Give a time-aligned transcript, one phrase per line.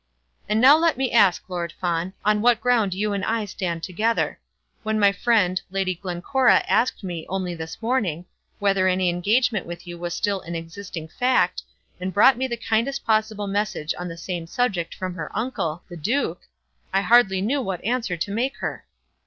[0.49, 4.39] "And now let me ask, Lord Fawn, on what ground you and I stand together.
[4.81, 8.25] When my friend, Lady Glencora, asked me, only this morning,
[8.57, 11.61] whether my engagement with you was still an existing fact,
[11.99, 15.97] and brought me the kindest possible message on the same subject from her uncle, the
[15.97, 16.41] duke,
[16.91, 18.85] I hardly knew what answer to make her."